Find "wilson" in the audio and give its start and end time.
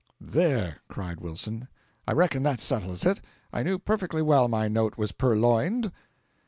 1.21-1.67